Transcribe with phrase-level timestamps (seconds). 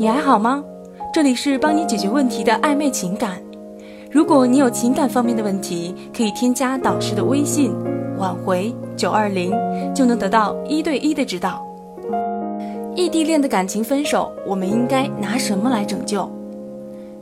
[0.00, 0.64] 你还好吗？
[1.12, 3.32] 这里是帮你解决问题的暧昧情感。
[4.10, 7.70] 如果你有情感方面的问题，可以添加导师的微信
[8.16, 9.52] “挽回九二零”，
[9.94, 11.62] 就能得到一对一的指导。
[12.96, 16.22] 异地恋的感情分手，我们应该拿什么来拯救？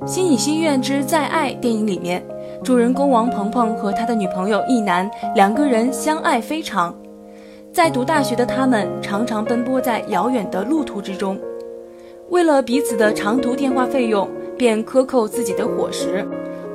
[0.06, 2.22] 《心与心愿之再爱》电影里面，
[2.62, 6.94] 主人公王鹏鹏和他的女朋友一男两个人相爱非常。
[7.72, 11.36] 在读大学的他们，常常奔波在遥远的路途之中，
[12.30, 16.24] 为了彼此的长途电话费用，便克扣自己的伙食；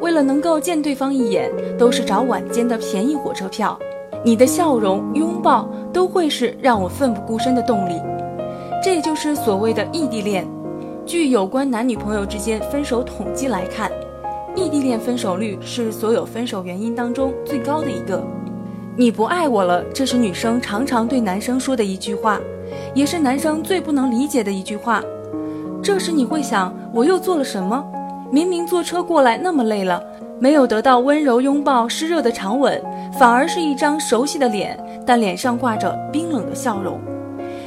[0.01, 3.79] 为了能够见对方一眼，都是找晚间的便宜火车票。
[4.21, 7.93] 你的笑容、拥抱，都会是让我奋不顾身的动力。
[8.83, 10.45] 这就是所谓的异地恋。
[11.05, 13.89] 据有关男女朋友之间分手统计来看，
[14.57, 18.21] 异地恋分手率是所有分手原因当中最高的一个。
[18.97, 22.41] 你不爱我了，这是女生常常对男生说的一句话，
[22.93, 25.01] 也是男生最不能理解的一句话。
[25.85, 27.85] 这时你会想，我又做了什么？
[28.31, 30.01] 明明坐车过来那么累了，
[30.39, 32.83] 没有得到温柔拥抱、湿热的长吻，
[33.19, 34.75] 反而是一张熟悉的脸，
[35.05, 36.99] 但脸上挂着冰冷的笑容，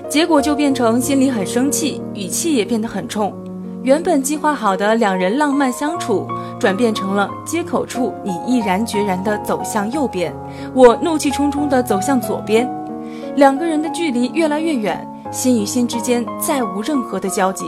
[0.09, 3.33] 结果就变成心里很生气，语气也变得很冲。
[3.85, 6.27] 原本计划好的两人浪漫相处，
[6.59, 10.35] 转变成了街口处你毅然决然地走向右边，
[10.75, 12.69] 我怒气冲冲地走向左边，
[13.37, 17.65] 两个人的距离越来越远，心与心之间再无任何的交集。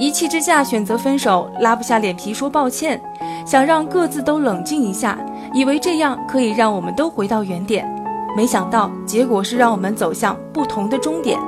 [0.00, 2.98] 一气之下选择分手，拉不下脸皮说抱歉，
[3.44, 5.18] 想让各自都冷静一下，
[5.52, 7.86] 以为这样可以让我们都回到原点，
[8.34, 11.38] 没想到结果是让我们走向不同的终点。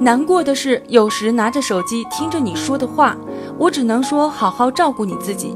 [0.00, 3.14] 难过的是，有时拿着手机听着你说的话，
[3.58, 5.54] 我只能说好好照顾你自己；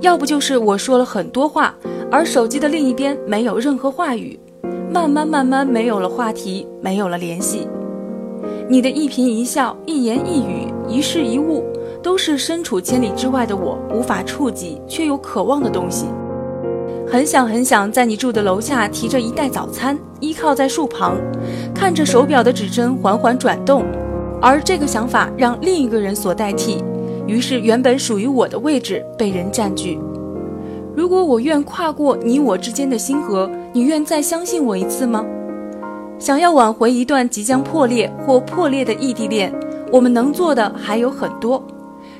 [0.00, 1.72] 要不就是我说了很多话，
[2.10, 4.36] 而手机的另一边没有任何话语，
[4.92, 7.68] 慢慢慢慢没有了话题，没有了联系。
[8.68, 11.64] 你的一颦一笑、一言一语、一事一物，
[12.02, 16.06] 都是身处千里之外的我无法触及却又渴望的东西。
[17.06, 21.16] 很想很想在你住的楼下提着一袋早餐，依靠在树旁，
[21.74, 23.84] 看着手表的指针缓缓转动，
[24.40, 26.82] 而这个想法让另一个人所代替，
[27.26, 29.98] 于是原本属于我的位置被人占据。
[30.96, 35.24] 如果我愿跨过你我之间的星河，你愿再相信我一次吗？
[36.18, 39.52] 想要挽回一段即将破裂或破裂的异地恋，
[39.90, 41.62] 我们能做的还有很多。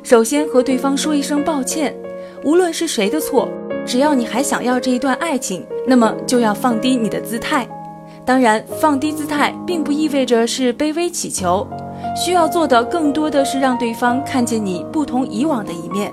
[0.02, 1.94] 首先和对方说一声抱歉，
[2.44, 3.48] 无论是谁的错。
[3.84, 7.68] 只要你还想要这一段爱情，那么就要放低你的姿态。
[8.24, 11.66] 当然，放低姿态并不意味着是卑微乞求，
[12.16, 16.12] 需要做的更多的是让对方看见你不同以往的一面。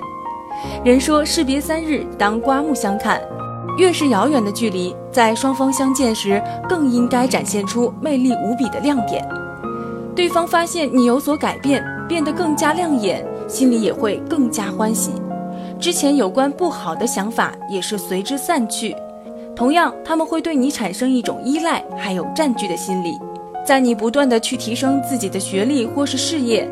[0.83, 3.21] 人说士别三日，当刮目相看。
[3.79, 9.25] 越是遥远的距离，在双方相见时，更应该展现出魅力无比的亮点。
[10.13, 15.11] 对方发现你有所改变，变得更加亮眼，心里也会更加欢喜。
[15.79, 18.93] 之前有关不好的想法也是随之散去，
[19.55, 23.17] 同样他们会对你产生一种依赖，还有占据的心理。
[23.65, 26.69] 在你不断的去提升自己的学历或是事业，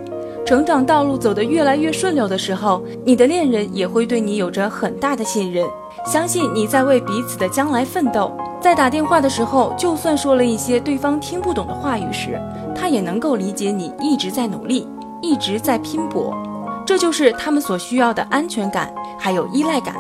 [0.48, 5.68] 成长道路走得越来越顺溜的时候，你的恋人也会对你有着很大的信任，
[6.06, 8.32] 相信你在为彼此的将来奋斗。
[8.62, 12.42] 在打电话的时候，就算说了一些对方听不懂的话语时，
[12.74, 14.88] 他也能够理解你一直在努力，
[15.22, 16.34] 一直在拼搏。
[16.86, 19.96] 这就是他们所需要的安全感，还有依赖感，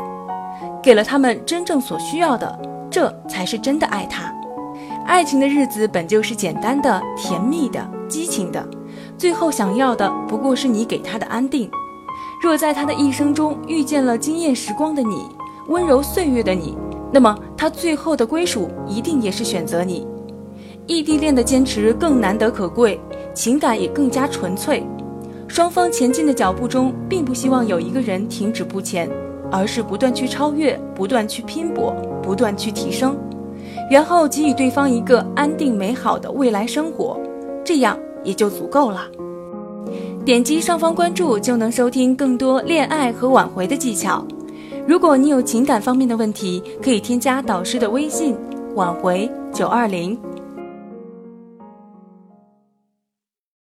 [0.81, 2.58] 给了他们真正所需要的，
[2.90, 4.34] 这才是真的爱他。
[5.06, 8.66] 爱情的日子本就是简单的、甜蜜的、激情的，
[9.17, 11.69] 最后想要的不过是你给他的安定。
[12.41, 15.28] 若在他的一生中遇见了惊艳时光的你，
[15.67, 16.78] 温柔岁月的你，
[17.11, 20.07] 那么他最后的归属一定也是选择你。
[20.85, 23.00] 异地恋的坚持更难得可贵，
[23.33, 24.85] 情感也更加纯粹。
[25.47, 29.09] 双方前进的脚步中，并不希望有一个人停止不前，
[29.51, 33.17] 而是不断去超越，不断去拼搏，不断去提升，
[33.89, 37.19] 然后给予对方一个安定美好的未来生活，
[37.66, 39.07] 这样也就足够了。
[40.25, 44.25] 点击上方关注就能收听更多恋爱和挽回的技巧。
[44.85, 48.35] 如果你有情感方面的问题，可以添加导师的微信：
[48.75, 50.17] 挽回九二零。